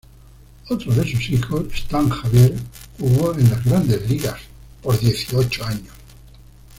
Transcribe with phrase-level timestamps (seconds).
[0.71, 2.55] Otro de sus hijos "Stan Javier"
[2.97, 4.39] jugó en las "Grandes Ligas"
[4.81, 5.93] por dieciocho años.